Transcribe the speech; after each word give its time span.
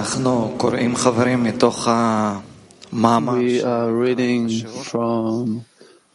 We 0.00 0.06
are 3.62 3.92
reading 3.92 4.48
from 4.84 5.64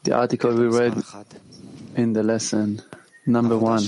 the 0.03 0.13
article 0.13 0.53
we 0.53 0.67
read 0.67 1.03
in 1.95 2.13
the 2.13 2.23
lesson, 2.23 2.81
number 3.27 3.55
one. 3.57 3.83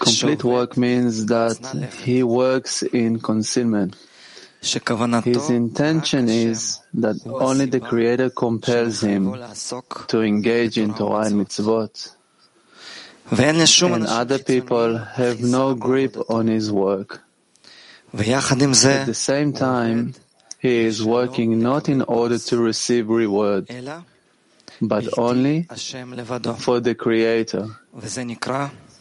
Complete 0.00 0.42
work 0.42 0.76
means 0.76 1.26
that 1.26 1.92
he 2.02 2.24
works 2.24 2.82
in 2.82 3.20
concealment. 3.20 3.94
His 4.60 5.50
intention 5.50 6.28
is 6.28 6.80
that 6.94 7.16
only 7.26 7.66
the 7.66 7.80
Creator 7.80 8.30
compels 8.30 9.00
him 9.00 9.36
to 10.08 10.22
engage 10.22 10.76
in 10.78 10.94
Torah 10.94 11.26
and 11.26 11.36
mitzvot, 11.36 12.10
and 13.30 14.06
other 14.06 14.38
people 14.38 14.98
have 14.98 15.40
no 15.40 15.74
grip 15.74 16.16
on 16.28 16.48
his 16.48 16.72
work. 16.72 17.23
At 18.16 19.06
the 19.06 19.14
same 19.14 19.52
time, 19.52 20.14
he 20.60 20.86
is 20.86 21.02
working 21.04 21.58
not 21.60 21.88
in 21.88 22.02
order 22.02 22.38
to 22.38 22.58
receive 22.58 23.08
reward, 23.08 23.66
but 24.80 25.04
only 25.18 25.66
for 26.58 26.80
the 26.80 26.94
Creator. 26.94 27.66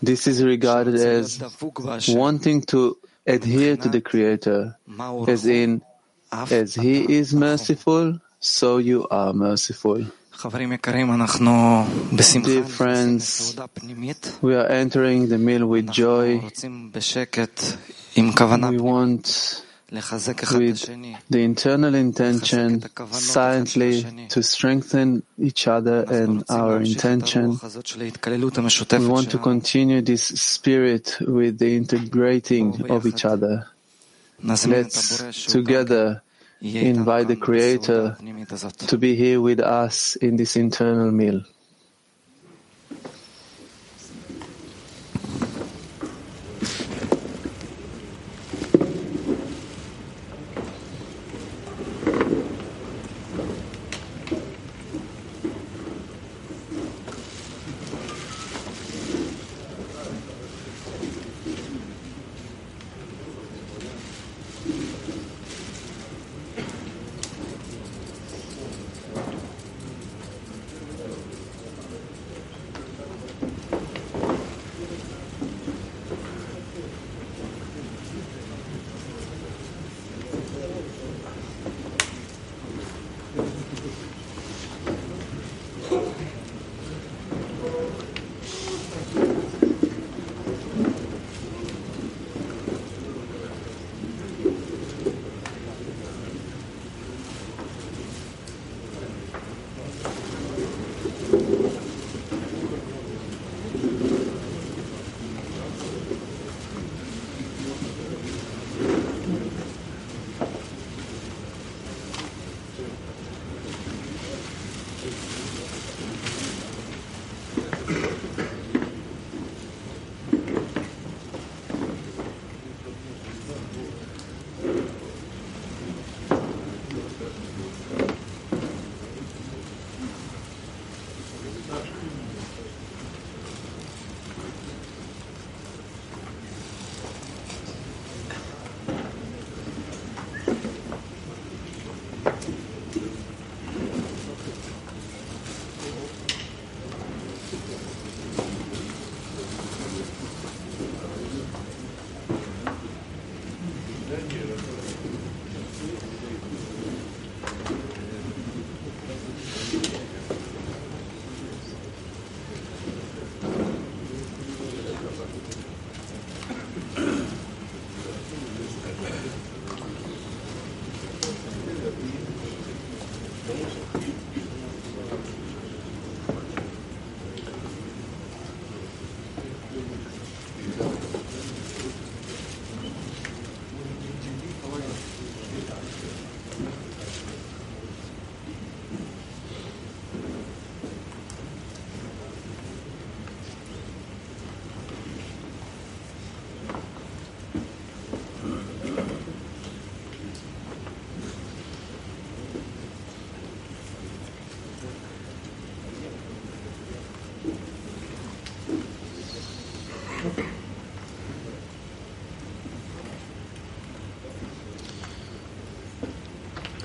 This 0.01 0.27
is 0.27 0.43
regarded 0.43 0.95
as 0.95 1.39
wanting 2.09 2.61
to 2.67 2.97
adhere 3.25 3.77
to 3.77 3.89
the 3.89 4.01
Creator, 4.01 4.75
as 5.27 5.45
in, 5.45 5.81
as 6.51 6.75
He 6.75 7.05
is 7.07 7.33
merciful, 7.33 8.19
so 8.39 8.79
you 8.79 9.07
are 9.09 9.31
merciful. 9.33 10.05
Dear 12.43 12.63
friends, 12.65 13.55
we 14.41 14.55
are 14.55 14.67
entering 14.67 15.29
the 15.29 15.37
meal 15.37 15.65
with 15.65 15.89
joy. 15.91 16.41
We 18.15 18.77
want 18.77 19.63
with 19.91 20.87
the 21.29 21.43
internal 21.43 21.95
intention 21.95 22.83
silently 23.11 24.27
to 24.29 24.43
strengthen 24.43 25.23
each 25.37 25.67
other 25.67 26.05
and 26.09 26.43
our 26.49 26.81
intention. 26.81 27.59
We 28.91 29.07
want 29.07 29.31
to 29.31 29.37
continue 29.37 30.01
this 30.01 30.23
spirit 30.23 31.17
with 31.21 31.59
the 31.59 31.75
integrating 31.75 32.89
of 32.91 33.05
each 33.05 33.25
other. 33.25 33.67
Let's 34.43 35.45
together 35.45 36.21
invite 36.61 37.27
the 37.27 37.35
Creator 37.35 38.17
to 38.87 38.97
be 38.97 39.15
here 39.15 39.41
with 39.41 39.59
us 39.59 40.15
in 40.17 40.37
this 40.37 40.55
internal 40.55 41.11
meal. 41.11 41.43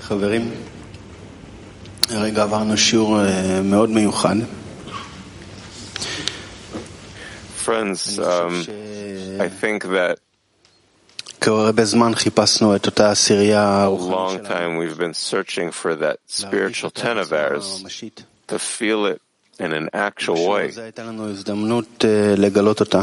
חברים, 0.08 0.50
הרגע 2.10 2.42
עברנו 2.42 2.76
שיעור 2.76 3.20
אה, 3.20 3.60
מאוד 3.62 3.90
מיוחד. 3.90 4.36
Friends, 7.66 7.70
אני 8.18 8.26
um, 8.26 8.50
חושב 8.50 8.72
I 9.40 9.64
think 9.64 9.84
that 9.84 10.18
שכבר 11.44 11.60
הרבה 11.66 11.84
זמן 11.84 12.14
חיפשנו 12.14 12.76
את 12.76 12.86
אותה 12.86 13.10
עשירייה 13.10 13.62
a 13.62 13.82
הרוחנית 13.82 14.40
long 14.40 14.48
שלנו. 14.48 14.48
time 14.48 14.94
we've 14.94 14.98
been 14.98 15.30
searching 15.30 15.70
for 15.82 15.94
that 16.00 16.42
להרגיש 16.44 16.80
spiritual 16.80 16.84
אותה 16.84 17.00
ten 17.12 17.26
of 17.26 17.30
בצורה 17.30 17.48
ours, 17.58 17.82
ממשית. 17.82 18.22
to 18.48 18.54
feel 18.54 19.06
it 19.14 19.18
in 19.60 19.64
an 19.64 19.88
actual 19.94 20.32
בשיעור 20.32 20.58
way. 20.58 20.68
הזה 20.68 20.82
הייתה 20.82 21.04
לנו 21.04 21.30
הזדמנות 21.30 22.04
אה, 22.04 22.34
לגלות 22.36 22.80
אותה. 22.80 23.02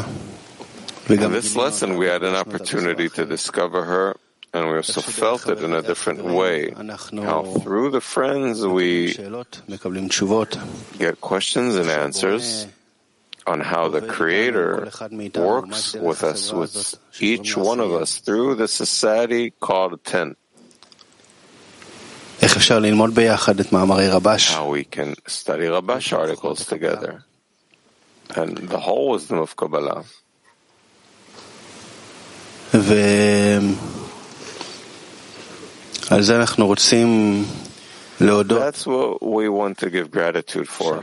וגם 1.09 1.31
In 1.33 1.37
this 1.37 1.41
גילינו 1.53 1.67
lesson, 1.67 1.83
אותה, 1.83 1.85
we 1.85 2.19
had 2.19 2.21
an 2.21 2.25
הרגשנו 2.25 2.37
אותה 2.37 2.43
בצורה 2.49 2.83
opportunity 2.83 3.09
to 3.09 3.21
אחרת. 3.21 3.39
discover 3.39 3.83
her, 3.85 4.17
and 4.56 4.70
we 4.70 4.76
also 4.76 5.00
felt 5.02 5.48
it 5.48 5.60
in 5.62 5.74
a 5.74 5.82
different 5.82 6.24
way. 6.24 6.72
How 6.72 7.44
through 7.60 7.90
the 7.90 8.00
friends 8.00 8.64
we 8.64 9.12
get 10.98 11.20
questions 11.20 11.76
and 11.76 11.90
answers 11.90 12.66
on 13.46 13.60
how 13.60 13.88
the 13.88 14.00
Creator 14.00 14.88
works 15.36 15.94
with 15.94 16.24
us, 16.24 16.52
with 16.52 16.96
each 17.20 17.56
one 17.56 17.80
of 17.80 17.92
us, 17.92 18.18
through 18.18 18.56
the 18.56 18.66
society 18.66 19.52
called 19.60 20.02
Tent. 20.04 20.38
How 24.52 24.68
we 24.70 24.84
can 24.84 25.14
study 25.26 25.64
Rabash 25.66 26.12
articles 26.16 26.64
together. 26.66 27.24
And 28.34 28.56
the 28.56 28.80
whole 28.80 29.10
wisdom 29.10 29.38
of 29.38 29.54
Kabbalah. 29.56 30.04
That's 38.58 38.86
what 38.86 39.20
we 39.22 39.48
want 39.48 39.78
to 39.78 39.90
give 39.90 40.10
gratitude 40.10 40.68
for. 40.68 41.02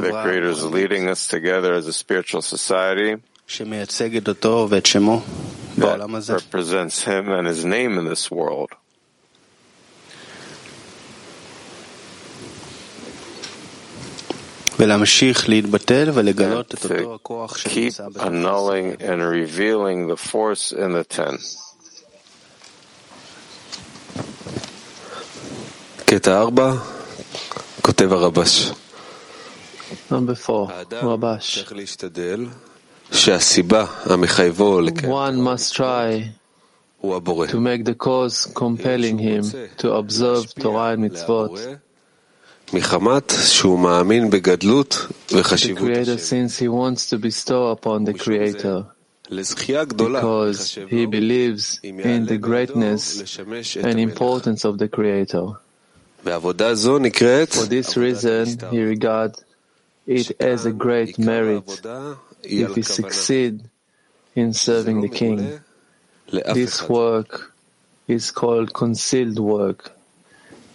The 0.00 0.10
Creator 0.22 0.48
is 0.50 0.64
leading 0.64 1.08
us 1.08 1.26
together 1.28 1.74
as 1.74 1.86
a 1.86 1.92
spiritual 1.92 2.42
society 2.42 3.16
that 5.78 5.98
represents 6.34 7.04
Him 7.04 7.30
and 7.30 7.46
His 7.46 7.64
name 7.64 7.98
in 7.98 8.04
this 8.04 8.30
world. 8.30 8.70
And 16.44 16.66
to 16.88 16.88
keep 17.70 17.92
annulling 18.20 18.96
and 19.00 19.22
revealing 19.22 20.08
the 20.08 20.16
force 20.16 20.72
in 20.72 20.92
the 20.92 21.04
ten. 21.04 21.38
קטע 26.05 26.37
ארבע, 26.39 26.73
כותב 27.81 28.13
הרבש. 28.13 28.71
Number 30.11 30.35
four, 30.47 30.71
האדם 30.71 31.07
Rabash. 31.07 31.55
צריך 31.55 31.73
להשתדל 31.73 32.45
שהסיבה 33.11 33.85
המחייבו 34.05 34.81
לקיים 34.81 35.13
One 35.13 35.37
must 35.47 35.73
try 35.73 36.27
הוא 37.01 37.15
הבורא. 37.15 37.47
to 37.47 37.49
make 37.49 37.85
the 37.85 38.05
cause 38.05 38.47
compelling 38.53 39.17
him 39.19 39.43
to 39.77 39.87
observe 39.91 40.53
Torah 40.59 40.93
and 40.95 41.11
mitzvot. 41.11 41.59
מחמת 42.73 43.33
שהוא 43.45 43.79
מאמין 43.79 44.29
בגדלות 44.29 44.97
The 45.29 45.35
וחשיבות 45.35 45.87
Creator, 45.89 46.11
השם. 46.15 46.17
because 49.96 50.74
he 50.74 51.06
believes 51.06 51.80
in 51.82 52.26
the 52.26 52.38
greatness 52.38 53.38
and 53.76 53.98
importance 53.98 54.64
of 54.64 54.78
the 54.78 54.88
Creator. 54.88 55.52
For 56.24 56.52
this 57.66 57.96
reason, 57.96 58.58
he 58.70 58.82
regards 58.82 59.44
it 60.06 60.40
as 60.40 60.66
a 60.66 60.72
great 60.72 61.18
merit 61.18 61.80
if 62.42 62.74
he 62.74 62.82
succeed 62.82 63.64
in 64.34 64.52
serving 64.52 65.00
the 65.00 65.08
King. 65.08 65.60
This 66.54 66.88
work 66.88 67.52
is 68.08 68.30
called 68.30 68.72
concealed 68.72 69.38
work. 69.38 69.92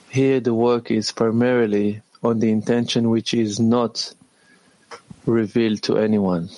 Here 0.09 0.39
the 0.39 0.53
work 0.53 0.91
is 0.91 1.11
primarily 1.11 2.01
on 2.23 2.39
the 2.39 2.49
intention 2.49 3.09
which 3.09 3.33
is 3.33 3.59
not 3.59 4.13
revealed 5.25 5.81
to 5.83 5.97
anyone. 5.97 6.49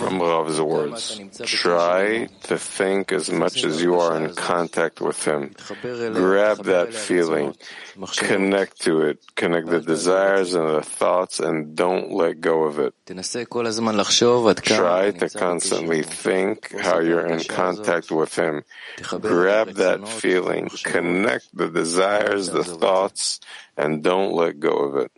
From 0.00 0.18
Rav's 0.20 0.58
words, 0.60 1.20
try 1.46 2.26
to 2.50 2.58
think 2.58 3.12
as 3.12 3.30
much 3.30 3.62
as 3.62 3.80
you 3.80 3.94
are 4.00 4.16
in 4.18 4.34
contact 4.34 5.00
with 5.00 5.22
him. 5.24 5.54
Grab 6.18 6.58
that 6.66 6.90
feeling, 7.06 7.54
connect 8.18 8.80
to 8.82 9.02
it, 9.06 9.22
connect 9.36 9.68
the 9.70 9.78
desires 9.86 10.54
and 10.54 10.66
the 10.68 10.82
thoughts, 10.82 11.38
and 11.38 11.76
don't 11.76 12.10
let 12.10 12.40
go 12.40 12.64
of 12.64 12.80
it. 12.80 12.92
Try 14.82 15.12
to 15.12 15.28
constantly 15.38 16.02
think 16.02 16.74
how 16.82 16.98
you're 16.98 17.26
in 17.26 17.38
contact 17.46 18.10
with 18.10 18.34
him. 18.34 18.64
Grab 19.30 19.68
that 19.78 20.00
feeling, 20.08 20.68
connect 20.82 21.46
the 21.54 21.70
desires, 21.70 22.50
the 22.50 22.64
thoughts, 22.64 23.38
and 23.76 24.02
don't 24.02 24.32
let 24.34 24.58
go 24.58 24.74
of 24.90 24.96
it. 24.96 25.12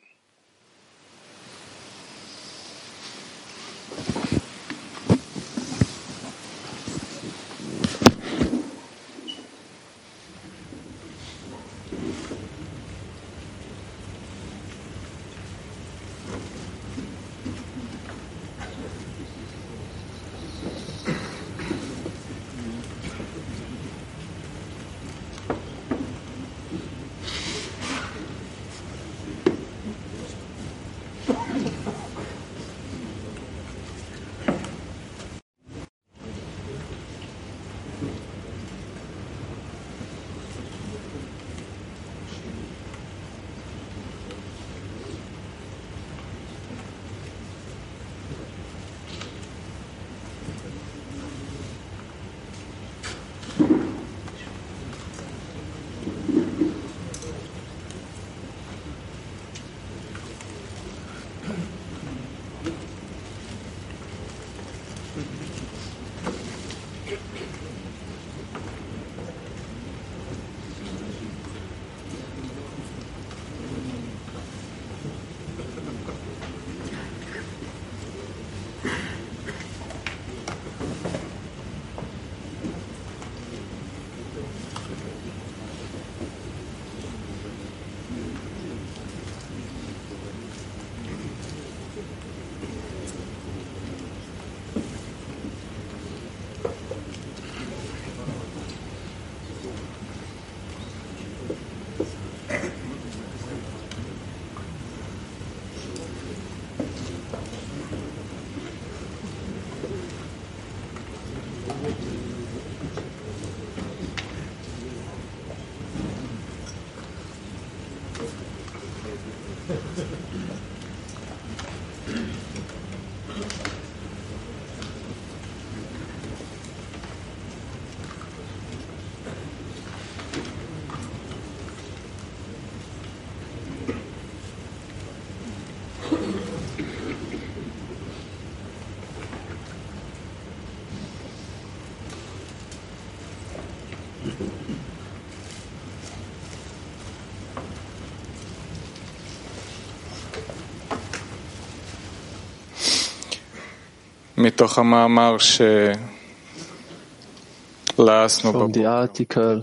From 158.52 158.72
the 158.72 158.86
article 158.86 159.62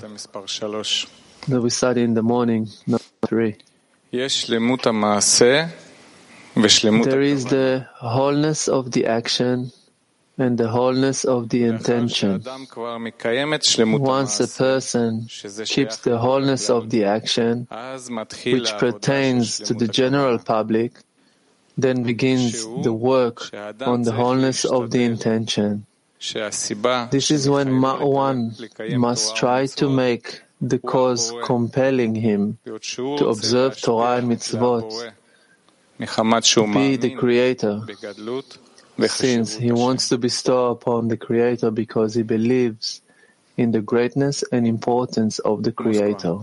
that 1.47 1.61
we 1.61 1.69
study 1.69 2.03
in 2.03 2.13
the 2.13 2.23
morning, 2.23 2.67
number 2.87 3.03
three. 3.27 3.55
There 4.11 4.25
is 7.21 7.45
the 7.45 7.85
wholeness 7.99 8.67
of 8.67 8.91
the 8.91 9.05
action 9.05 9.71
and 10.37 10.57
the 10.57 10.69
wholeness 10.69 11.25
of 11.25 11.49
the 11.49 11.65
intention. 11.65 12.41
Once 13.99 14.39
a 14.39 14.47
person 14.47 15.27
keeps 15.65 15.97
the 15.97 16.17
wholeness 16.17 16.69
of 16.69 16.89
the 16.89 17.03
action, 17.03 17.67
which 18.45 18.71
pertains 18.77 19.59
to 19.59 19.73
the 19.73 19.87
general 19.87 20.39
public, 20.39 20.93
then 21.77 22.03
begins 22.03 22.63
the 22.83 22.93
work 22.93 23.49
on 23.81 24.03
the 24.03 24.11
wholeness 24.11 24.65
of 24.65 24.91
the 24.91 25.03
intention. 25.03 25.85
This 26.19 27.31
is 27.31 27.49
when 27.49 27.81
one 27.81 28.55
must 28.97 29.37
try 29.37 29.65
to 29.65 29.89
make 29.89 30.41
the 30.61 30.79
cause 30.79 31.31
compelling 31.43 32.15
him 32.15 32.57
to 32.65 33.27
observe 33.27 33.79
Torah 33.79 34.17
and 34.17 34.29
mitzvot, 34.29 35.13
be 36.73 36.95
the 36.97 37.15
creator, 37.15 37.81
since 39.07 39.55
he 39.55 39.71
wants 39.71 40.09
to 40.09 40.17
bestow 40.17 40.71
upon 40.71 41.07
the 41.07 41.15
creator 41.15 41.71
because 41.71 42.15
he 42.15 42.23
believes 42.23 43.01
in 43.55 43.71
the 43.71 43.81
greatness 43.81 44.43
and 44.51 44.67
importance 44.67 45.39
of 45.39 45.63
the 45.63 45.71
creator. 45.71 46.39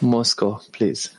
Moscow, 0.00 0.60
please. 0.72 1.10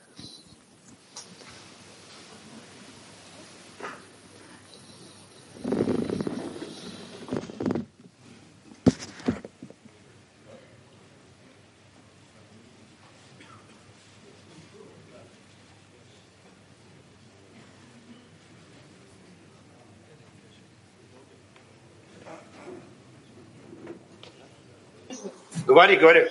Говори, 25.77 25.97
говори. 25.97 26.21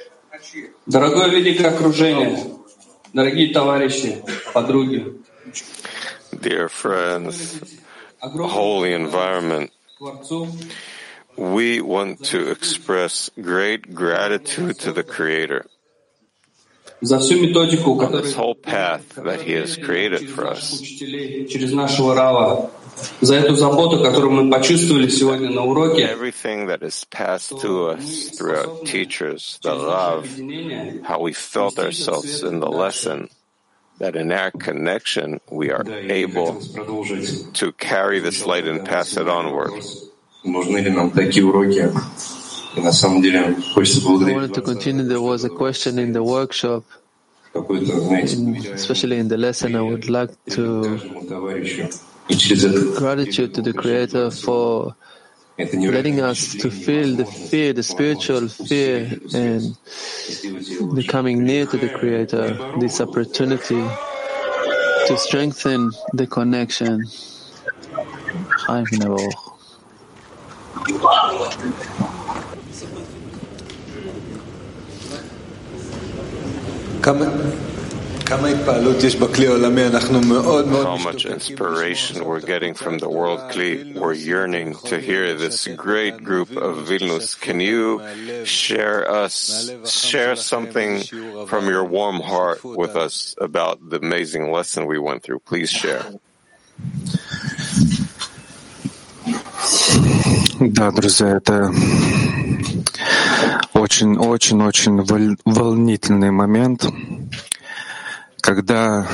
Дорогое 0.87 1.29
великое 1.29 1.69
окружение, 1.69 2.37
дорогие 3.13 3.55
товарищи, 3.55 4.21
подруги, 4.53 5.23
Dear 6.33 6.69
friends, 6.69 7.63
holy 8.21 8.93
environment, 8.93 9.71
we 11.37 11.81
want 11.81 12.25
to 12.25 12.51
express 12.51 13.31
great 13.41 13.95
gratitude 13.95 14.81
to 14.81 14.91
the 14.93 15.05
Creator. 15.05 15.67
За 17.01 17.21
всю 17.21 17.41
методику, 17.41 17.93
on 17.93 17.99
которую 18.01 18.25
this 18.25 18.35
whole 18.35 18.57
path 18.57 19.05
that 19.15 19.43
He 19.43 19.53
has 19.53 19.77
created 19.77 20.23
через 20.23 20.35
for 20.35 20.47
us. 20.49 20.81
учителей, 20.81 21.47
через 21.47 21.73
нашего 21.73 22.17
Рава, 22.17 22.73
за 23.22 23.36
эту 23.36 23.56
заботу, 23.56 24.02
которую 24.04 24.32
мы 24.32 24.52
почувствовали 24.52 25.08
сегодня 25.08 25.50
на 25.50 25.64
уроке, 25.64 26.04
Everything 26.04 26.68
that 26.68 26.82
is 26.82 27.06
passed 27.10 27.60
to 27.62 27.96
us 27.96 28.30
throughout 28.38 28.86
teachers, 28.86 29.60
the 29.64 29.76
Rav, 29.76 30.24
объединение 30.26 31.04
how 31.04 31.20
we 31.20 31.34
felt 31.34 31.80
ourselves 31.80 32.44
in 32.44 32.60
the 32.60 32.70
lesson, 32.70 33.30
that 34.00 34.16
in 34.16 34.32
our 34.32 34.52
connection 34.52 35.40
we 35.50 35.72
are 35.72 35.86
able 36.10 36.62
Продолжить. 36.74 37.54
to 37.54 37.72
carry 37.74 38.20
this 38.20 38.46
light 38.46 38.68
and 38.68 38.86
pass 38.86 39.18
it 39.18 39.28
onward. 39.28 39.84
Нужны 40.44 40.78
ли 40.80 40.90
нам 40.90 41.12
такие 41.12 41.46
уроки? 41.46 41.92
И 42.76 42.82
на 42.82 42.92
самом 42.92 43.22
деле 43.22 43.56
хочется 43.74 44.00
I 44.00 44.04
благодарить 44.04 44.36
wanted 44.38 44.54
to 44.54 44.62
вас 44.62 44.66
за 44.66 44.74
continue. 44.74 45.08
There 45.08 45.22
was 45.22 45.44
a 45.44 45.50
question 45.50 46.00
in 46.00 46.14
the 46.14 46.24
workshop, 46.24 46.84
какой-то, 47.54 48.00
знаете, 48.00 48.36
in, 48.38 48.56
especially 48.74 49.20
in 49.20 49.28
the 49.28 49.38
lesson. 49.38 49.76
I 49.76 49.82
would 49.82 50.10
like 50.10 50.32
to 50.56 51.00
Gratitude 52.29 53.55
to 53.55 53.63
the 53.63 53.73
Creator 53.73 54.33
for 54.33 54.97
letting 55.59 56.21
us 56.21 56.55
to 56.55 56.71
feel 56.73 57.15
the 57.15 57.25
fear, 57.25 57.73
the 57.73 57.85
spiritual 57.85 58.49
fear, 58.49 59.17
and 59.33 59.77
becoming 60.95 61.45
near 61.45 61.67
to 61.67 61.77
the 61.77 61.89
Creator, 61.89 62.59
this 62.81 63.01
opportunity 63.01 63.81
to 65.07 65.17
strengthen 65.17 65.93
the 66.15 66.27
connection. 66.27 67.05
Come. 77.03 77.66
How 78.32 78.38
much 80.98 81.26
inspiration 81.26 82.24
we're 82.24 82.40
getting 82.40 82.74
from 82.74 82.98
the 83.00 83.10
world 83.10 83.40
Kli. 83.52 83.94
We're 83.94 84.14
yearning 84.14 84.76
to 84.86 85.00
hear 85.00 85.36
this 85.36 85.68
great 85.68 86.24
group 86.24 86.52
of 86.56 86.88
Vilnius. 86.88 87.36
Can 87.40 87.60
you 87.60 88.00
share 88.46 89.10
us, 89.10 89.70
share 89.86 90.36
something 90.38 91.04
from 91.48 91.68
your 91.68 91.84
warm 91.84 92.22
heart 92.22 92.64
with 92.64 92.96
us 92.96 93.36
about 93.38 93.90
the 93.90 93.98
amazing 93.98 94.52
lesson 94.52 94.86
we 94.86 94.98
went 94.98 95.24
through? 95.24 95.40
Please 95.40 95.70
share. 95.70 96.06
Да, 100.60 100.92
друзья, 100.92 101.38
это 101.38 101.72
очень-очень-очень 103.74 105.02
волнительный 105.46 106.32
момент, 106.32 106.86
когда 108.46 109.08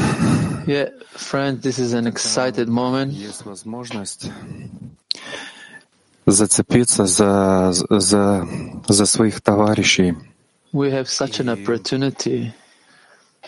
Yeah, 0.66 0.90
friends, 1.16 1.62
this 1.62 1.80
is 1.80 1.94
an 1.94 2.08
excited 2.08 2.68
moment. 2.68 3.12
есть 3.14 3.46
возможность 3.46 4.30
зацепиться 6.26 7.06
за, 7.06 7.72
за, 7.90 8.48
за 8.88 9.06
своих 9.06 9.42
товарищей 9.42 10.16
We 10.74 10.92
have 10.92 11.08
such 11.08 11.40
an 11.40 11.48
opportunity 11.50 12.52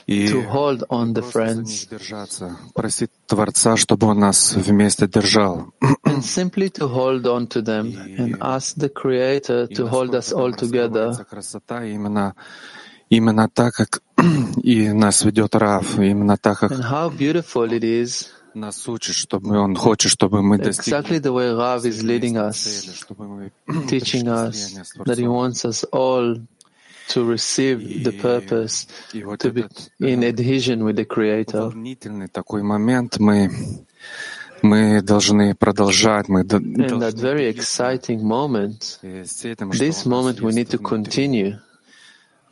и 0.08 0.28
to 0.28 0.42
hold 0.50 0.84
on 0.90 1.14
the 1.14 1.22
просто 1.22 1.54
за 1.54 1.62
них 1.62 1.68
friends 1.68 1.90
держаться, 1.90 2.58
просить 2.74 3.12
Творца, 3.28 3.76
чтобы 3.76 4.08
Он 4.08 4.20
нас 4.20 4.56
вместе 4.56 5.08
держал. 5.08 5.74
and 6.06 6.24
simply 6.24 6.70
to 6.70 6.88
hold 6.88 7.28
on 7.28 7.48
to 7.48 7.62
them 7.62 7.94
and 8.18 8.38
ask 8.40 8.76
the 8.78 8.90
Creator 8.90 9.68
И 9.70 9.76
to 9.76 9.88
hold 9.88 10.16
us 10.16 10.32
all 10.32 10.50
насколько 10.52 10.60
там 10.60 10.70
together 10.70 11.08
раскрывается 11.10 11.26
красота 11.26 11.86
именно, 11.86 12.34
именно 13.10 13.50
так, 13.50 13.74
как 13.74 14.02
и 14.64 14.90
нас 14.92 15.24
ведет 15.24 15.56
Рав, 15.56 15.98
именно 16.00 16.38
так, 16.38 16.60
как 16.60 16.72
and 16.72 16.84
how 16.84 17.10
beautiful 17.16 17.70
it 17.70 17.82
is, 17.84 18.28
нас 18.54 18.88
учит, 18.88 19.16
чтобы 19.16 19.58
Он 19.58 19.76
хочет, 19.76 20.12
чтобы 20.12 20.42
мы 20.42 20.58
достигли 20.58 21.00
exactly 21.00 21.20
the 21.22 21.32
way 21.34 21.52
Rav 21.56 21.84
is 21.86 22.02
leading 22.04 22.34
цели, 22.34 22.50
us, 22.50 22.96
чтобы 22.96 23.28
мы 23.28 23.52
teaching 23.88 23.90
пришли 23.90 24.24
в 24.24 24.28
us 24.28 24.52
слияние 24.54 24.84
с 24.86 24.96
that 24.98 25.18
He 25.18 25.24
Творцом. 25.24 25.28
wants 25.30 25.66
us 25.66 25.86
all 25.92 26.42
to 27.10 27.26
receive 27.26 28.04
the 28.04 28.12
purpose, 28.22 28.88
И 29.14 29.24
вот 29.24 29.40
to 29.44 29.52
be 29.54 29.62
этот 29.64 29.90
in 30.00 30.24
adhesion 30.24 30.84
with 30.84 30.96
the 30.96 31.06
Creator. 31.06 31.72
волнительный 31.72 32.28
такой 32.28 32.62
момент 32.64 33.18
мы 33.20 33.50
мы 34.62 35.02
должны 35.02 35.56
продолжать, 35.56 36.28
мы 36.28 36.44
до- 36.44 36.58
And 36.58 36.76
that 36.76 37.14
должны 37.14 37.22
very 37.22 37.54
делиться, 37.54 37.62
exciting 37.94 38.22
moment, 38.22 39.00
э, 39.04 39.24
с 39.26 39.46
этим, 39.46 39.72
что 39.72 39.84
this 39.86 40.06
у 40.06 40.10
нас 40.10 40.26
moment 40.36 40.40
we 40.42 40.48
есть 40.48 40.58
need 40.58 40.70
to 40.72 40.78
внутри. 40.78 41.24
continue, 41.26 41.60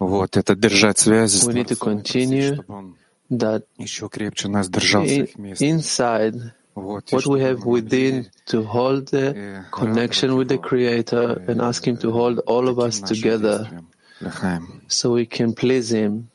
Вот, 0.02 0.38
это 0.38 0.56
держать 0.56 1.00
связи 1.00 1.38
с 1.38 1.48
We 1.48 1.54
need 1.54 1.68
to 1.68 1.76
Творцом, 1.76 2.02
просить, 2.02 2.16
continue 2.16 2.54
чтобы 2.54 2.74
Он 2.74 2.96
that 3.30 3.64
еще 3.78 4.10
крепче 4.10 4.48
нас 4.48 4.70
держал 4.70 5.04
in, 5.04 5.08
всех 5.08 5.36
вместе. 5.36 5.70
inside 5.70 6.52
Вот, 6.76 7.12
и 7.12 7.16
what 7.16 7.18
we 7.18 7.22
чтобы 7.22 7.40
have 7.40 7.58
мы 7.60 7.82
могли 7.82 7.82
within 7.82 8.26
to 8.46 8.64
hold 8.64 9.10
the 9.10 9.34
э, 9.36 9.64
connection 9.72 10.36
with 10.36 10.48
the 10.48 10.58
радовать 10.58 10.72
Creator 10.72 11.42
Его, 11.42 11.52
and 11.52 11.60
э, 11.60 11.64
ask 11.64 11.84
Him 11.88 11.98
to 11.98 12.12
hold 12.12 12.40
all 12.46 12.68
of 12.68 12.76
таким 12.76 12.88
us 12.88 13.02
нашим 13.02 13.08
together 13.08 13.60
действием. 13.60 13.88
Лахаем. 14.22 14.82
so 14.88 15.12
we 15.14 15.26
can 15.26 15.54
please 15.54 15.92
Him 15.92 16.28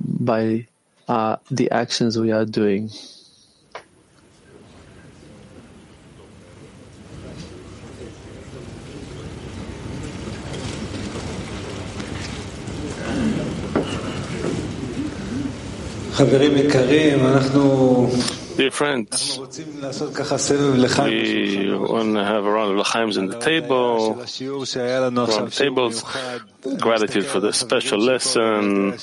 by 0.00 0.66
are 1.08 1.38
the 1.50 1.70
actions 1.70 2.18
we 2.18 2.32
are 2.32 2.44
doing. 2.44 2.90
Dear 18.57 18.71
friends, 18.71 19.39
we 19.39 19.45
want 21.79 22.13
to 22.15 22.23
have 22.25 22.43
a 22.45 22.51
round 22.51 22.71
of 22.71 22.77
l'chaims 22.77 23.17
on 23.17 23.27
the 23.27 23.39
table, 23.39 24.15
round 25.15 25.53
tables, 25.53 26.03
gratitude 26.77 27.25
for 27.25 27.39
the 27.39 27.53
special 27.53 27.99
lesson 27.99 28.97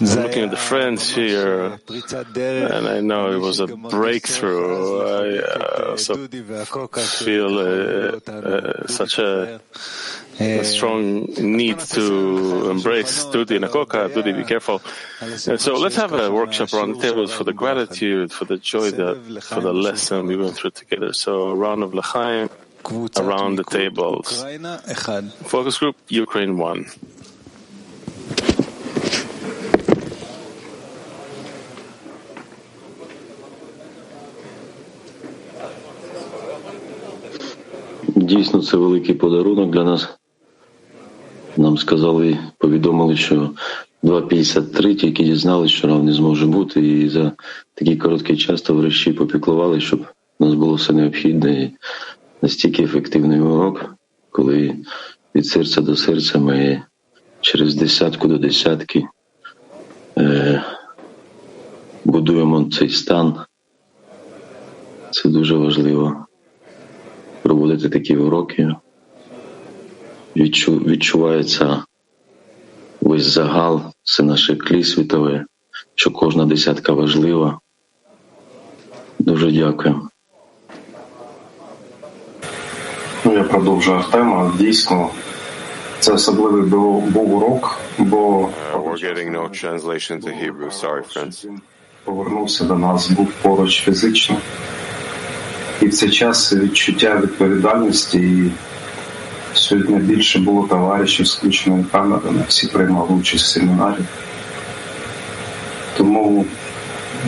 looking 0.00 0.44
at 0.44 0.50
the 0.50 0.56
friends 0.56 1.10
here, 1.14 1.78
and 1.88 2.88
I 2.88 3.00
know 3.00 3.32
it 3.32 3.38
was 3.38 3.60
a 3.60 3.66
breakthrough. 3.66 5.00
I 5.00 5.38
uh, 5.38 5.90
also 5.90 6.26
feel 6.26 7.58
uh, 7.58 8.30
uh, 8.30 8.86
such 8.86 9.18
a, 9.18 9.60
a, 10.40 10.64
strong 10.64 11.26
need 11.38 11.78
to 11.78 12.70
embrace 12.70 13.24
Dudi 13.26 13.56
and 13.56 13.64
Akoka. 13.64 14.08
Dudi, 14.08 14.36
be 14.36 14.44
careful. 14.44 14.82
And 15.20 15.60
so 15.60 15.76
let's 15.76 15.96
have 15.96 16.12
a 16.12 16.30
workshop 16.30 16.72
around 16.72 16.96
the 16.96 17.00
tables 17.00 17.32
for 17.32 17.44
the 17.44 17.52
gratitude, 17.52 18.32
for 18.32 18.44
the 18.44 18.56
joy, 18.56 18.90
that, 18.90 19.42
for 19.42 19.60
the 19.60 19.72
lesson 19.72 20.26
we 20.26 20.36
went 20.36 20.56
through 20.56 20.70
together. 20.70 21.12
So 21.12 21.48
a 21.48 21.54
round 21.54 21.82
of 21.82 21.94
L'chaim 21.94 22.50
around 23.16 23.56
the 23.56 23.64
tables. 23.64 24.44
Focus 25.48 25.78
group, 25.78 25.96
Ukraine 26.08 26.56
1. 26.56 26.86
Дійсно, 38.26 38.62
це 38.62 38.76
великий 38.76 39.14
подарунок 39.14 39.70
для 39.70 39.84
нас. 39.84 40.08
Нам 41.56 41.78
сказали, 41.78 42.38
повідомили, 42.58 43.16
що 43.16 43.50
2.53 44.02 44.94
тільки 44.94 45.24
дізналися, 45.24 45.74
що 45.74 45.88
рав 45.88 46.04
не 46.04 46.12
зможе 46.12 46.46
бути, 46.46 46.88
і 46.88 47.08
за 47.08 47.32
такий 47.74 47.96
короткий 47.96 48.36
час 48.36 48.62
товариші 48.62 49.12
попіклували, 49.12 49.80
щоб 49.80 50.06
у 50.38 50.44
нас 50.44 50.54
було 50.54 50.74
все 50.74 50.92
необхідне 50.92 51.62
і 51.62 51.70
настільки 52.42 52.82
ефективний 52.82 53.40
урок, 53.40 53.94
коли 54.30 54.76
від 55.34 55.46
серця 55.46 55.80
до 55.80 55.96
серця 55.96 56.38
ми 56.38 56.82
через 57.40 57.74
десятку 57.74 58.28
до 58.28 58.38
десятки 58.38 59.06
е, 60.18 60.64
будуємо 62.04 62.70
цей 62.72 62.90
стан. 62.90 63.34
Це 65.10 65.28
дуже 65.28 65.54
важливо 65.56 66.25
проводити 67.56 67.88
такі 67.88 68.16
уроки. 68.16 68.74
Відчу, 70.36 70.76
відчувається 70.76 71.84
весь 73.00 73.24
загал, 73.24 73.80
це 74.02 74.22
наше 74.22 74.56
клі 74.56 74.84
світове, 74.84 75.44
що 75.94 76.10
кожна 76.10 76.46
десятка 76.46 76.92
важлива. 76.92 77.60
Дуже 79.18 79.52
дякую. 79.52 80.08
Ну, 83.24 83.32
я 83.32 83.44
продовжу 83.44 83.92
Артема. 83.92 84.52
Дійсно, 84.58 85.10
це 86.00 86.12
особливий 86.12 86.62
був, 86.62 87.10
був 87.10 87.34
урок, 87.34 87.80
бо 87.98 88.48
Uh, 88.74 88.80
we're 88.84 89.30
no 89.30 89.42
Hebrew. 90.42 90.70
Sorry, 90.82 91.02
friends. 91.12 91.46
повернувся 92.04 92.64
до 92.64 92.74
нас, 92.74 93.10
був 93.10 93.32
поруч 93.42 93.80
фізично. 93.80 94.36
І 95.82 95.86
в 95.86 95.94
цей 95.94 96.10
час 96.10 96.52
відчуття 96.52 97.20
відповідальності 97.22 98.18
і 98.18 98.52
сьогодні 99.52 99.96
більше 99.96 100.38
було 100.38 100.66
товаришів 100.66 101.26
з 101.26 101.36
включеною 101.36 101.84
камерою, 101.92 102.44
всі 102.48 102.66
приймали 102.66 103.08
участь 103.08 103.44
в 103.44 103.48
семінарі. 103.48 104.00
Тому 105.96 106.44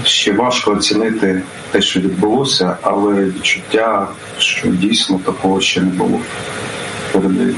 ще 0.04 0.32
важко 0.32 0.70
оцінити 0.70 1.42
те, 1.70 1.82
що 1.82 2.00
відбулося, 2.00 2.76
але 2.82 3.24
відчуття, 3.24 4.08
що 4.38 4.68
дійсно 4.68 5.20
такого 5.24 5.60
ще 5.60 5.80
не 5.80 5.90
було. 5.90 6.20
Передаю. 7.12 7.54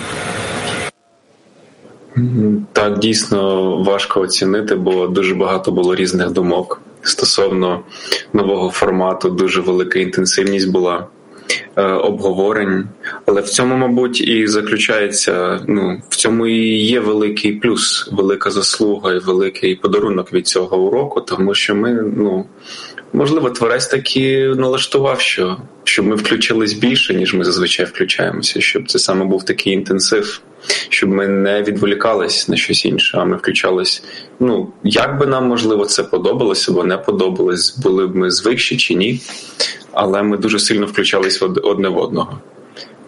Так, 2.72 2.98
дійсно 2.98 3.76
важко 3.82 4.20
оцінити, 4.20 4.74
бо 4.74 5.06
дуже 5.06 5.34
багато 5.34 5.72
було 5.72 5.94
різних 5.94 6.30
думок 6.30 6.82
стосовно 7.02 7.82
нового 8.32 8.70
формату. 8.70 9.30
Дуже 9.30 9.60
велика 9.60 9.98
інтенсивність 9.98 10.70
була 10.70 11.06
е, 11.76 11.82
обговорень. 11.82 12.88
Але 13.26 13.40
в 13.40 13.48
цьому, 13.48 13.76
мабуть, 13.76 14.20
і 14.20 14.46
заключається. 14.46 15.60
Ну 15.68 16.02
в 16.08 16.16
цьому 16.16 16.46
і 16.46 16.76
є 16.76 17.00
великий 17.00 17.52
плюс, 17.52 18.08
велика 18.12 18.50
заслуга 18.50 19.14
і 19.14 19.18
великий 19.18 19.76
подарунок 19.76 20.32
від 20.32 20.46
цього 20.46 20.78
уроку, 20.78 21.20
тому 21.20 21.54
що 21.54 21.74
ми 21.74 21.92
ну. 22.16 22.46
Можливо, 23.12 23.50
творець 23.50 23.86
таки 23.86 24.54
налаштував, 24.56 25.20
що 25.20 25.56
щоб 25.84 26.06
ми 26.06 26.16
включились 26.16 26.72
більше, 26.72 27.14
ніж 27.14 27.34
ми 27.34 27.44
зазвичай 27.44 27.86
включаємося, 27.86 28.60
щоб 28.60 28.90
це 28.90 28.98
саме 28.98 29.24
був 29.24 29.44
такий 29.44 29.72
інтенсив, 29.72 30.40
щоб 30.88 31.10
ми 31.10 31.28
не 31.28 31.62
відволікались 31.62 32.48
на 32.48 32.56
щось 32.56 32.84
інше, 32.84 33.18
а 33.18 33.24
ми 33.24 33.36
включались. 33.36 34.02
Ну 34.40 34.72
як 34.84 35.18
би 35.18 35.26
нам 35.26 35.46
можливо 35.46 35.86
це 35.86 36.04
подобалося 36.04 36.72
або 36.72 36.84
не 36.84 36.98
подобалось, 36.98 37.78
були 37.78 38.06
б 38.06 38.16
ми 38.16 38.30
звикші 38.30 38.76
чи 38.76 38.94
ні, 38.94 39.20
але 39.92 40.22
ми 40.22 40.36
дуже 40.36 40.58
сильно 40.58 40.86
включались 40.86 41.42
одне 41.42 41.88
в 41.88 41.98
одного. 41.98 42.38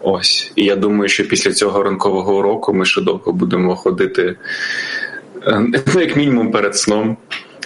Ось, 0.00 0.52
і 0.56 0.64
я 0.64 0.76
думаю, 0.76 1.08
що 1.08 1.28
після 1.28 1.52
цього 1.52 1.82
ранкового 1.82 2.38
уроку 2.38 2.74
ми 2.74 2.84
ще 2.84 3.00
довго 3.00 3.32
будемо 3.32 3.76
ходити, 3.76 4.36
е, 5.46 5.66
ну, 5.94 6.00
як 6.00 6.16
мінімум, 6.16 6.50
перед 6.50 6.76
сном 6.76 7.16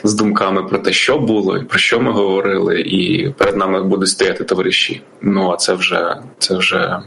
з 0.05 0.15
думками 0.15 0.63
про 0.63 0.79
те, 0.79 0.93
що 0.93 1.19
було, 1.19 1.59
і 1.59 1.65
про 1.65 1.79
що 1.79 2.01
ми 2.01 2.13
говорили, 2.13 2.81
і 2.81 3.31
перед 3.39 3.57
нами 3.57 3.83
будуть 3.83 4.09
стояти 4.09 4.45
товариші. 4.45 5.03
Ну 5.21 5.51
а 5.51 5.57
це 5.57 5.75
вже 5.75 6.17
це 6.39 6.57
вже 6.57 7.01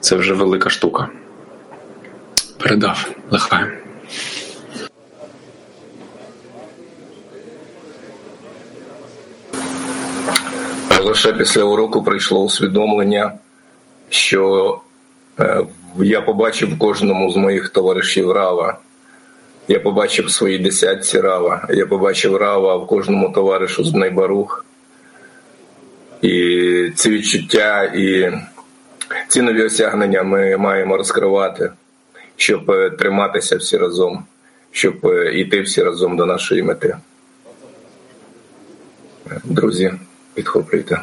це 0.00 0.16
вже 0.16 0.34
велика 0.34 0.70
штука. 0.70 1.08
Передав 2.62 3.10
лихай. 3.30 3.64
Лише 11.04 11.32
після 11.32 11.62
уроку 11.64 12.02
прийшло 12.02 12.44
усвідомлення, 12.44 13.32
що 14.08 14.80
е, 15.40 15.64
я 15.98 16.20
побачив 16.20 16.78
кожному 16.78 17.30
з 17.30 17.36
моїх 17.36 17.68
товаришів 17.68 18.32
Рава. 18.32 18.78
Я 19.68 19.80
побачив 19.80 20.26
в 20.26 20.30
своїй 20.30 20.58
десятці 20.58 21.20
Рава. 21.20 21.68
Я 21.70 21.86
побачив 21.86 22.36
Рава 22.36 22.76
в 22.76 22.86
кожному 22.86 23.32
товаришу 23.32 23.84
з 23.84 23.88
Бнейбарух. 23.88 24.64
І 26.22 26.92
ці 26.96 27.10
відчуття 27.10 27.84
і 27.84 28.32
ці 29.28 29.42
нові 29.42 29.62
осягнення 29.62 30.22
ми 30.22 30.56
маємо 30.56 30.96
розкривати, 30.96 31.70
щоб 32.40 32.70
е, 32.70 32.90
триматися 32.90 33.56
всі 33.56 33.76
разом, 33.76 34.24
щоб 34.70 35.06
е, 35.06 35.40
йти 35.40 35.60
всі 35.60 35.82
разом 35.82 36.16
до 36.16 36.26
нашої 36.26 36.62
мети. 36.62 36.96
Е, 39.30 39.40
Друзі, 39.44 39.92
підхоплюйте. 40.34 41.00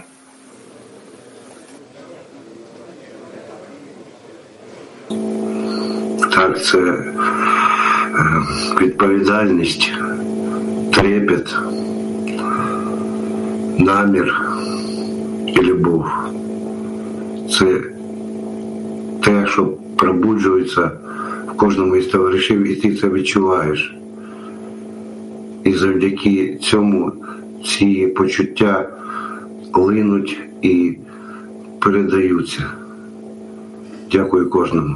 Так, 6.31 6.63
це 6.63 6.79
відповідальність, 8.81 9.91
трепет, 10.93 11.55
намір 13.77 14.41
і 15.47 15.61
любов. 15.61 16.05
Це 17.49 17.81
те, 19.23 19.47
що 19.47 19.65
пробуджується 19.97 20.91
кожному 21.57 21.95
із 21.95 22.05
товаришів, 22.05 22.71
і 22.71 22.75
ти 22.75 22.95
це 22.95 23.09
відчуваєш. 23.09 23.95
І 25.63 25.73
завдяки 25.73 26.57
цьому 26.61 27.13
ці 27.65 28.07
почуття 28.07 28.89
линуть 29.73 30.37
і 30.61 30.97
передаються. 31.79 32.63
Дякую 34.11 34.49
кожному. 34.49 34.95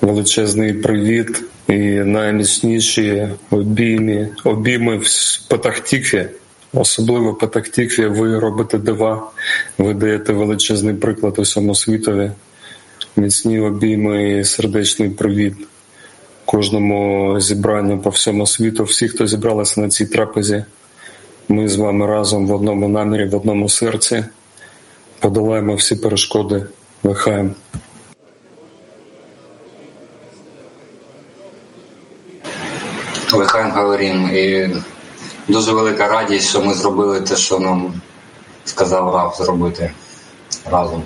Величезний 0.00 0.72
привіт 0.72 1.44
І 1.70 1.78
найміцніші 1.88 3.28
обійми, 3.50 4.28
обійми 4.44 4.96
в 4.96 5.06
Патахтікві, 5.48 6.26
особливо 6.72 7.34
Патахтікві, 7.34 8.06
ви 8.06 8.38
робите 8.38 8.78
дива, 8.78 9.30
ви 9.78 9.94
даєте 9.94 10.32
величезний 10.32 10.94
приклад 10.94 11.38
усьому 11.38 11.74
світові, 11.74 12.30
міцні 13.16 13.60
обійми 13.60 14.38
і 14.38 14.44
сердечний 14.44 15.10
привіт 15.10 15.54
кожному 16.44 17.36
зібранню 17.40 17.98
по 17.98 18.10
всьому 18.10 18.46
світу, 18.46 18.84
всі, 18.84 19.08
хто 19.08 19.26
зібралися 19.26 19.80
на 19.80 19.88
цій 19.88 20.06
трапезі. 20.06 20.64
Ми 21.48 21.68
з 21.68 21.76
вами 21.76 22.06
разом 22.06 22.46
в 22.46 22.54
одному 22.54 22.88
намірі, 22.88 23.24
в 23.24 23.34
одному 23.34 23.68
серці 23.68 24.24
подолаємо 25.20 25.74
всі 25.74 25.96
перешкоди 25.96 26.66
Лихаєм. 27.02 27.54
Лихаєм 33.40 33.70
говорим. 33.70 34.30
І 34.36 34.68
дуже 35.48 35.72
велика 35.72 36.08
радість, 36.08 36.48
що 36.48 36.60
ми 36.60 36.74
зробили 36.74 37.20
те, 37.20 37.36
що 37.36 37.58
нам 37.58 38.00
сказав 38.64 39.14
Рав 39.14 39.34
зробити 39.38 39.92
разом. 40.70 41.02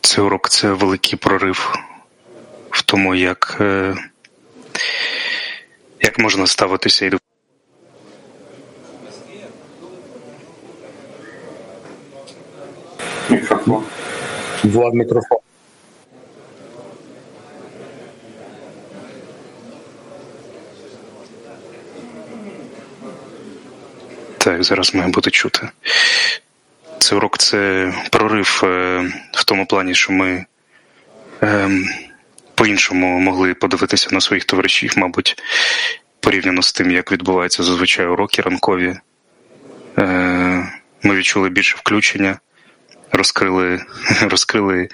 Цей 0.00 0.24
урок 0.24 0.48
це 0.48 0.72
великий 0.72 1.18
прорив 1.18 1.74
в 2.70 2.82
тому, 2.82 3.14
як, 3.14 3.56
е, 3.60 3.96
як 6.00 6.18
можна 6.18 6.46
ставитися 6.46 7.06
і 7.06 7.10
до 7.10 7.18
Мікрофон. 13.30 13.84
Влад 14.64 14.94
мікрофон. 14.94 15.38
Так, 24.38 24.64
зараз 24.64 24.94
має 24.94 25.08
бути 25.08 25.30
чути. 25.30 25.68
Цей 26.98 27.18
урок 27.18 27.38
це 27.38 27.92
прорив 28.10 28.60
е, 28.64 28.66
в 29.32 29.44
тому 29.44 29.66
плані, 29.66 29.94
що 29.94 30.12
ми 30.12 30.44
е, 31.42 31.70
по-іншому 32.54 33.18
могли 33.18 33.54
подивитися 33.54 34.08
на 34.12 34.20
своїх 34.20 34.44
товаришів, 34.44 34.92
мабуть, 34.96 35.42
порівняно 36.20 36.62
з 36.62 36.72
тим, 36.72 36.90
як 36.90 37.12
відбуваються 37.12 37.62
зазвичай 37.62 38.06
уроки 38.06 38.42
ранкові. 38.42 38.96
Е, 39.98 40.72
Ми 41.02 41.14
відчули 41.14 41.48
більше 41.48 41.76
включення, 41.76 42.38
розкрили, 43.12 43.80
розкрили 44.22 44.88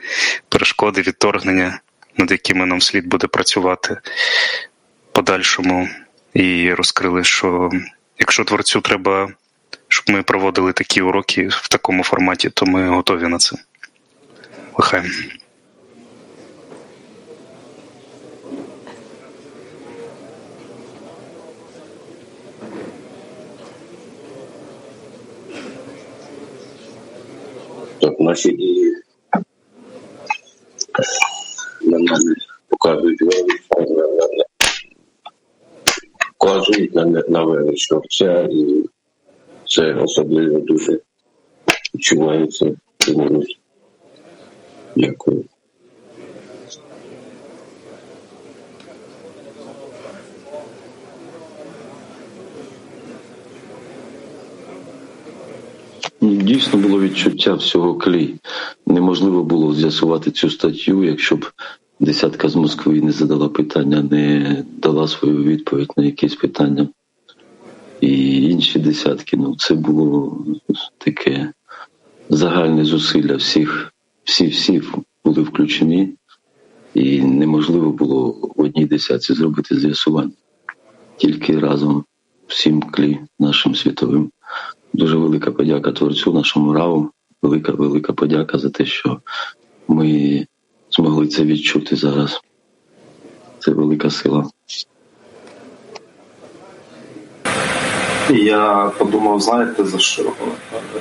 перешкоди, 0.49 1.03
відторгнення, 1.03 1.81
над 2.17 2.31
якими 2.31 2.67
нам 2.67 2.81
слід 2.81 3.07
буде 3.07 3.27
працювати 3.27 3.99
подальшому, 5.13 5.89
і 6.35 6.75
розкрили, 6.75 7.25
що 7.25 7.71
якщо 8.19 8.45
творцю 8.45 8.81
треба 8.81 9.29
щоб 9.89 10.11
ми 10.11 10.23
проводили 10.23 10.73
такі 10.73 11.03
уроки 11.03 11.49
в 11.49 11.69
такому 11.69 12.05
форматі, 12.05 12.51
то 12.51 12.67
ми 12.67 12.89
готові 12.89 13.29
на 13.29 13.39
це. 13.39 13.57
Лихаєм. 14.79 15.07
Так, 28.07 28.21
наші 28.21 28.53
дії 28.53 28.95
мене 31.83 32.09
показують 32.69 33.21
вказують 36.39 36.95
на, 36.95 37.45
велич 37.45 37.89
вся 38.09 38.49
і 38.53 38.85
це 39.67 39.95
особливо 39.95 40.59
дуже 40.59 41.01
відчувається. 41.95 42.77
Дякую. 44.97 45.45
Дійсно 56.27 56.79
було 56.79 57.01
відчуття 57.01 57.55
всього 57.55 57.95
клей. 57.95 58.35
Неможливо 58.87 59.45
було 59.45 59.75
з'ясувати 59.75 60.31
цю 60.31 60.51
статтю, 60.51 61.05
якщо 61.05 61.37
б 61.37 61.47
десятка 62.01 62.49
з 62.49 62.57
Москви 62.57 63.01
не 63.01 63.13
задала 63.13 63.49
питання, 63.49 64.03
не 64.03 64.65
дала 64.79 65.09
свою 65.09 65.45
відповідь 65.45 65.93
на 65.97 66.05
якесь 66.05 66.35
питання 66.35 66.89
і 68.01 68.43
інші 68.43 68.79
десятки. 68.79 69.37
Ну, 69.37 69.57
це 69.59 69.75
було 69.75 70.45
таке 70.99 71.53
загальне 72.29 72.85
зусилля 72.85 73.37
всіх, 73.37 73.93
всі 74.25 74.47
всі 74.47 74.83
були 75.25 75.43
включені, 75.43 76.15
і 76.95 77.21
неможливо 77.21 77.91
було 77.91 78.29
в 78.57 78.61
одній 78.63 78.87
десятці 78.87 79.35
зробити 79.35 79.79
з'ясування. 79.79 80.33
Тільки 81.17 81.59
разом 81.59 82.05
всім 82.47 82.83
клі 82.83 83.19
нашим 83.39 83.75
світовим. 83.75 84.31
Дуже 84.97 85.17
велика 85.17 85.51
подяка 85.51 85.93
творцю, 85.93 86.33
нашому 86.33 86.73
раву. 86.73 87.11
Велика, 87.43 87.73
велика 87.73 88.13
подяка 88.13 88.59
за 88.59 88.71
те, 88.71 88.85
що 88.85 89.21
ми 89.89 90.47
змогли 90.91 91.27
це 91.27 91.45
відчути 91.45 91.97
зараз. 91.97 92.41
Це 93.59 93.71
велика 93.71 94.11
сила. 94.11 94.45
Я 98.31 98.93
подумав, 98.99 99.41
знаєте 99.41 99.85
за 99.85 99.99
що? 99.99 100.33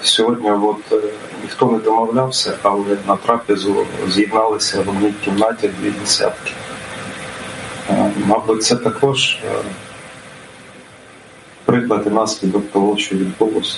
Сьогодні 0.02 0.52
от 0.52 0.92
е, 0.92 1.02
ніхто 1.44 1.72
не 1.72 1.80
домовлявся, 1.80 2.58
але 2.62 2.98
на 3.08 3.16
трапезу 3.16 3.86
з'єдналися 4.10 4.82
в 4.82 4.90
одній 4.90 5.14
кімнаті 5.26 5.70
дві 5.82 5.92
десятки. 5.92 6.52
Е, 7.90 8.12
Мабуть, 8.26 8.64
це 8.64 8.76
також 8.76 9.38
е, 9.46 9.50
приклад 11.66 12.04
і 12.08 12.10
наслідок 12.10 12.72
того, 12.72 12.98
що 12.98 13.16
відбулося. 13.16 13.78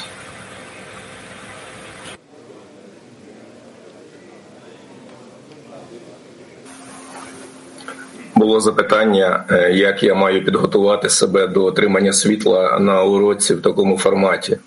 Було 8.35 8.59
запитання, 8.59 9.45
е, 9.51 9.71
як 9.71 10.03
я 10.03 10.15
маю 10.15 10.45
підготувати 10.45 11.09
себе 11.09 11.47
до 11.47 11.65
отримання 11.65 12.13
світла 12.13 12.79
на 12.79 13.03
уроці 13.03 13.53
в 13.55 13.61
такому 13.61 13.97
форматі. 13.97 14.57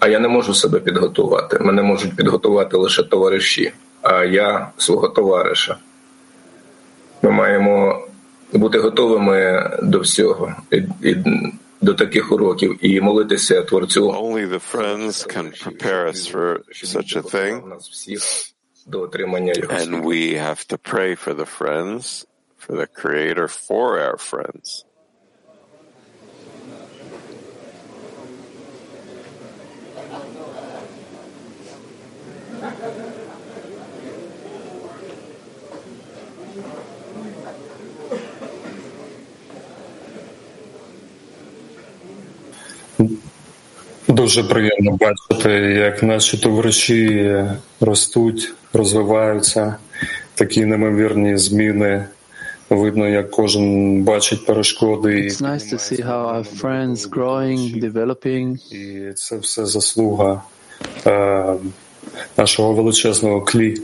А 0.00 0.08
я 0.08 0.18
не 0.18 0.28
можу 0.28 0.54
себе 0.54 0.80
підготувати. 0.80 1.58
Мене 1.58 1.82
можуть 1.82 2.16
підготувати 2.16 2.76
лише 2.76 3.02
товариші, 3.02 3.72
а 4.02 4.24
я 4.24 4.68
свого 4.76 5.08
товариша. 5.08 5.76
Ми 7.22 7.30
маємо 7.30 8.02
бути 8.52 8.78
готовими 8.78 9.70
до 9.82 10.00
всього, 10.00 10.54
і, 10.70 10.76
і 11.02 11.16
до 11.83 11.93
таких 11.93 12.31
уроків, 12.31 12.77
і 12.81 13.01
молитися 13.01 13.61
творцю. 13.61 14.11
Only 14.11 14.49
the 14.49 14.73
friends 14.73 15.35
can 15.35 15.63
prepare 15.63 16.07
us 16.07 16.31
for 16.33 16.59
such 16.83 17.15
a 17.15 17.21
thing. 17.21 17.79
До 18.87 19.01
отримання 19.01 19.53
його 19.55 19.73
And 19.73 20.03
we 20.03 20.33
have 20.47 20.67
to 20.67 20.77
pray 20.77 21.15
for 21.15 21.33
the 21.33 21.45
friends, 21.59 22.25
for 22.67 22.75
the 22.75 22.87
Creator, 23.01 23.47
for 23.47 23.99
our 23.99 24.17
friends. 24.31 24.85
Дуже 44.14 44.44
приємно 44.44 44.98
бачити, 45.00 45.50
як 45.74 46.02
наші 46.02 46.38
товариші 46.38 47.34
ростуть, 47.80 48.52
розвиваються, 48.72 49.76
такі 50.34 50.64
неймовірні 50.64 51.36
зміни. 51.36 52.04
Видно, 52.70 53.08
як 53.08 53.30
кожен 53.30 54.02
бачить 54.02 54.46
перешкоди. 54.46 55.08
It's 55.08 55.42
nice 55.42 55.74
to 55.74 55.78
see 55.78 56.06
how 56.06 56.34
our 56.34 56.60
friends 56.62 57.10
growing, 57.10 57.92
developing. 57.92 58.74
І 58.74 59.12
це 59.12 59.36
все 59.36 59.66
заслуга 59.66 60.42
е, 61.06 61.54
нашого 62.36 62.72
величезного 62.72 63.40
клі, 63.40 63.76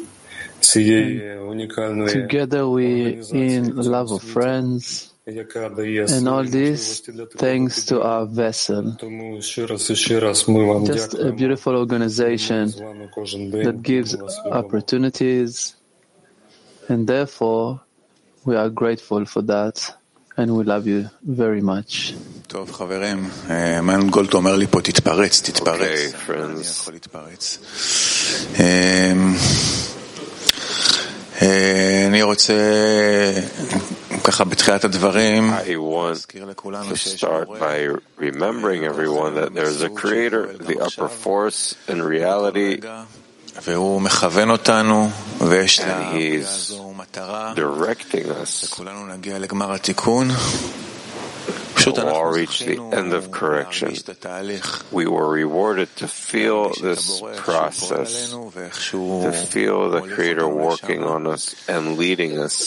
цієї 0.60 1.38
унікальної 1.50 2.16
Together 2.16 2.64
we 2.72 2.88
in 3.34 3.74
love 3.74 4.08
of 4.08 4.34
friends. 4.34 5.10
And 5.30 6.28
all 6.28 6.44
these 6.44 7.00
thanks 7.36 7.84
to 7.86 8.02
our 8.02 8.26
vessel. 8.26 8.96
Just 10.84 11.14
a 11.14 11.32
beautiful 11.32 11.76
organization 11.76 12.70
that 13.66 13.78
gives 13.82 14.16
opportunities, 14.44 15.74
and 16.88 17.06
therefore 17.06 17.80
we 18.44 18.56
are 18.56 18.70
grateful 18.70 19.24
for 19.24 19.42
that. 19.42 19.96
And 20.36 20.56
we 20.56 20.64
love 20.64 20.86
you 20.86 21.10
very 21.22 21.60
much. 21.60 22.14
Okay, 22.52 22.78
friends. 26.12 26.90
אני 31.42 32.22
רוצה 32.22 32.54
I 35.52 35.76
want 35.76 36.28
to 36.88 36.96
start 37.18 37.48
by 37.61 37.88
remembering 38.18 38.85
everyone 38.85 39.35
that 39.35 39.54
there 39.54 39.66
is 39.68 39.83
a 39.83 39.88
creator, 39.90 40.46
the 40.59 40.78
upper 40.80 41.09
force 41.09 41.74
in 41.88 42.02
reality, 42.02 42.80
and 45.83 46.16
he's 46.16 46.70
directing 47.56 48.30
us 48.30 48.70
all 51.88 52.32
reach 52.32 52.60
the 52.60 52.78
end 52.80 53.12
of 53.12 53.30
correction. 53.30 53.94
We 54.90 55.06
were 55.06 55.28
rewarded 55.28 55.94
to 55.96 56.08
feel 56.08 56.72
this 56.74 57.22
process, 57.36 58.30
to 58.30 59.32
feel 59.32 59.90
the 59.90 60.02
Creator 60.02 60.48
working 60.48 61.02
on 61.02 61.26
us 61.26 61.54
and 61.68 61.96
leading 61.98 62.38
us 62.38 62.66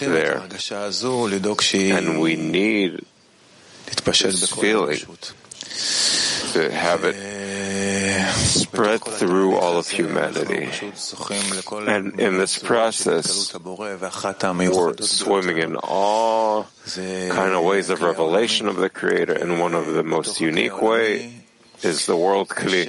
there. 0.00 0.42
And 0.42 2.20
we 2.20 2.36
need 2.36 3.04
this 3.86 4.50
feeling 4.50 4.98
to 6.52 6.70
have 6.70 7.04
it 7.04 7.16
spread 8.22 9.02
through 9.02 9.56
all 9.56 9.78
of 9.78 9.88
humanity. 9.88 10.68
And 11.86 12.20
in 12.20 12.38
this 12.38 12.58
process, 12.58 13.54
we're 13.54 14.96
swimming 14.98 15.58
in 15.58 15.76
all 15.76 16.66
kind 16.94 17.54
of 17.54 17.64
ways 17.64 17.90
of 17.90 18.02
revelation 18.02 18.68
of 18.68 18.76
the 18.76 18.90
Creator, 18.90 19.34
and 19.34 19.60
one 19.60 19.74
of 19.74 19.86
the 19.86 20.02
most 20.02 20.40
unique 20.40 20.80
way 20.80 21.44
is 21.82 22.06
the 22.06 22.16
world 22.16 22.48
Kli. 22.48 22.86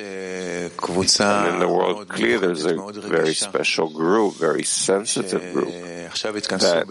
And 1.19 1.47
in 1.53 1.59
the 1.59 1.67
world 1.67 2.07
Kli, 2.07 2.39
there's 2.39 2.65
a 2.65 2.75
very 3.07 3.33
special 3.33 3.89
group, 3.89 4.35
very 4.35 4.63
sensitive 4.63 5.53
group 5.53 5.73
that 5.73 6.85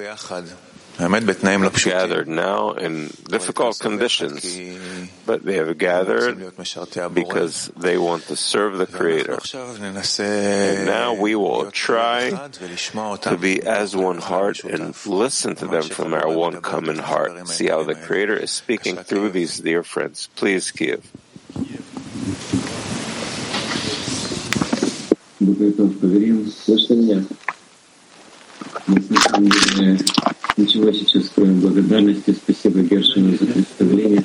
gathered 1.91 2.29
now 2.29 2.73
in 2.73 3.09
difficult 3.29 3.79
conditions, 3.81 4.45
but 5.27 5.43
they 5.43 5.57
have 5.57 5.77
gathered 5.77 6.55
because 7.13 7.69
they 7.77 7.99
want 7.99 8.25
to 8.29 8.37
serve 8.37 8.79
the 8.79 8.87
Creator. 8.87 9.41
And 10.21 10.87
now 10.87 11.15
we 11.15 11.35
will 11.35 11.71
try 11.73 12.31
to 12.31 13.37
be 13.37 13.63
as 13.63 13.97
one 13.97 14.19
heart 14.19 14.63
and 14.65 14.95
listen 15.07 15.57
to 15.57 15.67
them 15.67 15.83
from 15.83 16.15
our 16.15 16.31
one 16.31 16.61
common 16.63 16.99
heart. 16.99 17.49
See 17.49 17.67
how 17.67 17.83
the 17.83 17.97
Creator 17.97 18.37
is 18.37 18.53
speaking 18.53 18.97
through 18.97 19.31
these 19.31 19.59
dear 19.59 19.83
friends. 19.83 20.29
Please 20.37 20.71
give. 20.71 21.11
Ничего 30.57 30.93
сейчас 30.93 31.27
строим 31.27 31.61
благодарности? 31.61 32.33
Спасибо 32.33 32.81
Гершину 32.81 33.37
за 33.37 33.47
представление. 33.47 34.25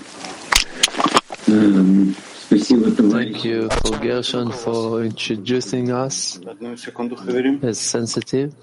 Um, 1.47 2.15
спасибо, 2.45 2.91
товарищи. 2.91 3.33
Thank 3.33 3.43
you 3.43 3.69
for 3.83 3.99
Gershon 3.99 4.51
for 4.51 5.03
introducing 5.03 5.89
us. 5.89 6.39
It's 7.63 7.79
sensitive. 7.79 8.53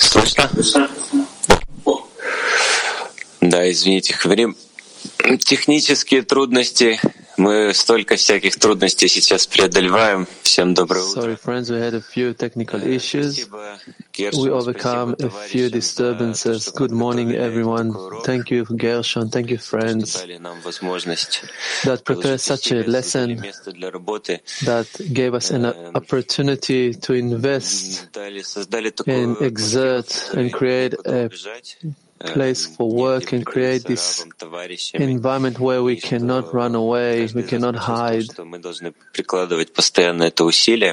Слышно? 0.00 0.88
Да, 3.40 3.70
извините, 3.70 4.14
Хаврим. 4.14 4.56
Технические 5.22 6.22
трудности. 6.22 7.00
Мы 7.36 7.72
столько 7.74 8.16
всяких 8.16 8.56
трудностей 8.56 9.08
сейчас 9.08 9.46
преодолеваем. 9.46 10.26
Всем 10.42 10.74
доброе 10.74 11.04
утро. 11.04 11.22
Sorry, 11.22 11.36
friends, 11.36 11.70
we 11.70 11.80
had 11.80 11.94
a 11.94 12.00
few 12.02 12.34
technical 12.34 12.82
issues. 12.82 13.48
We 14.18 14.50
overcome 14.50 15.16
a 15.20 15.30
few 15.30 15.70
disturbances. 15.70 16.70
Good 16.70 16.92
morning, 16.92 17.32
everyone. 17.32 17.94
Thank 18.24 18.50
you, 18.50 18.64
Gershon. 18.64 19.30
Thank 19.30 19.50
you, 19.50 19.58
friends, 19.58 20.12
that 21.84 22.02
prepared 22.04 22.40
such 22.40 22.70
a 22.72 22.82
lesson 22.82 23.36
that 23.36 24.88
gave 25.12 25.34
us 25.34 25.50
an 25.50 25.66
opportunity 25.94 26.92
to 26.94 27.14
invest 27.14 28.08
and 29.06 29.36
exert 29.40 30.30
and 30.34 30.52
create 30.52 30.94
a 31.06 31.30
place 32.26 32.66
for 32.66 32.88
work 32.90 33.32
and 33.32 33.44
create 33.44 33.84
this 33.84 34.24
environment 34.94 35.58
where 35.60 35.82
we 35.82 35.96
cannot 35.96 36.52
run 36.54 36.74
away, 36.74 37.28
we 37.34 37.42
cannot 37.42 37.76
hide, 37.76 38.28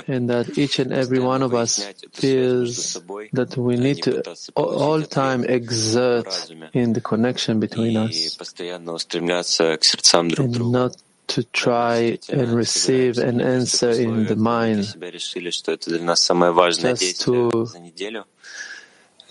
and 0.07 0.29
that 0.29 0.57
each 0.57 0.79
and 0.79 0.91
every 0.91 1.19
one 1.19 1.41
of 1.41 1.53
us 1.53 1.85
feels 2.13 2.93
that 3.33 3.57
we 3.57 3.75
need 3.77 4.03
to 4.03 4.23
all 4.55 5.01
time 5.03 5.43
exert 5.43 6.51
in 6.73 6.93
the 6.93 7.01
connection 7.01 7.59
between 7.59 7.97
us. 7.97 8.37
and 10.37 10.71
not 10.71 10.95
to 11.27 11.43
try 11.43 12.17
and 12.29 12.53
receive 12.55 13.17
an 13.19 13.39
answer 13.39 13.91
in 13.91 14.25
the 14.25 14.35
mind. 14.35 14.95
Just 16.79 17.21
to 17.21 17.67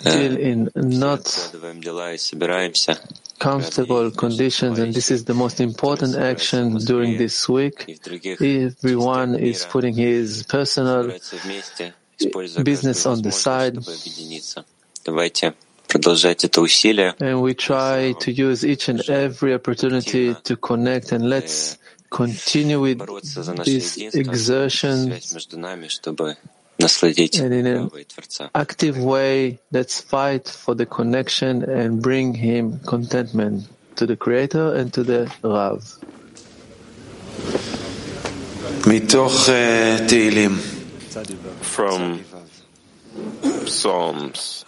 Still 0.00 0.36
in 0.36 0.70
not 0.76 1.24
comfortable 3.38 4.10
conditions, 4.10 4.78
and 4.78 4.94
this 4.94 5.10
is 5.10 5.24
the 5.24 5.34
most 5.34 5.60
important 5.60 6.14
action 6.14 6.78
during 6.78 7.18
this 7.18 7.48
week. 7.48 7.98
Everyone 8.40 9.34
is 9.34 9.64
putting 9.64 9.94
his 9.94 10.44
personal 10.44 11.12
business 12.62 13.06
on 13.06 13.22
the 13.22 13.32
side. 13.32 13.78
And 17.20 17.42
we 17.42 17.54
try 17.54 18.12
to 18.12 18.32
use 18.32 18.64
each 18.64 18.88
and 18.88 19.00
every 19.08 19.54
opportunity 19.54 20.34
to 20.34 20.56
connect 20.56 21.12
and 21.12 21.28
let's 21.28 21.78
continue 22.10 22.80
with 22.80 22.98
this 23.64 23.98
exertion 24.14 25.18
Active 28.54 28.98
way, 29.02 29.58
let's 29.72 30.00
fight 30.00 30.48
for 30.48 30.74
the 30.76 30.86
connection 30.86 31.64
and 31.64 32.00
bring 32.00 32.34
him 32.34 32.78
contentment 32.86 33.66
to 33.96 34.06
the 34.06 34.16
Creator 34.16 34.74
and 34.74 34.92
to 34.94 35.02
the 35.02 35.26
Rav. 35.42 35.82
From 41.62 42.24
Psalms. 43.66 44.64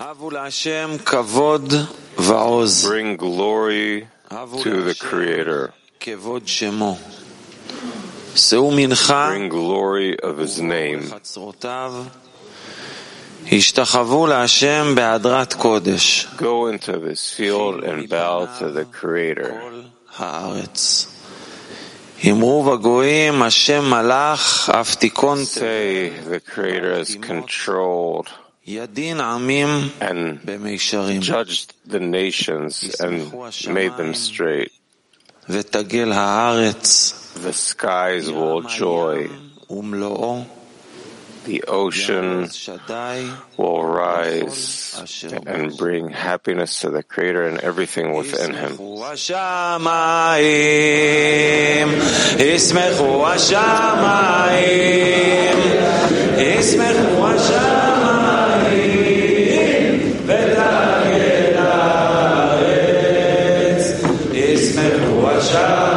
Bring 2.84 3.16
glory 3.16 4.08
to 4.62 4.82
the 4.82 4.94
Creator 4.98 5.72
bring 9.32 9.48
glory 9.48 10.18
of 10.20 10.38
His 10.38 10.60
name. 10.60 11.08
Go 16.36 16.68
into 16.68 16.98
this 17.00 17.32
field 17.34 17.82
and 17.84 18.08
bow 18.08 18.46
to 18.58 18.70
the 18.70 18.84
Creator. 18.84 19.60
Say 25.46 26.10
the 26.10 26.38
Creator 26.40 26.94
has 26.94 27.16
controlled 27.16 28.28
and 30.00 30.38
judged 31.22 31.74
the 31.86 31.98
nations 31.98 32.94
and 33.00 33.32
made 33.72 33.96
them 33.96 34.14
straight. 34.14 34.70
The 37.34 37.52
skies 37.52 38.30
will 38.30 38.62
joy. 38.62 39.28
The 41.44 41.64
ocean 41.66 42.48
will 43.56 43.82
rise 43.82 44.94
and 45.46 45.76
bring 45.76 46.10
happiness 46.10 46.80
to 46.82 46.90
the 46.90 47.02
Creator 47.02 47.48
and 47.48 47.58
everything 47.58 48.12
within 48.12 48.54
Him. 48.54 48.76
Ismechu 52.36 53.24
Hashamayim. 53.24 54.60
Ismechu 56.38 58.09
Hashem. 65.40 65.89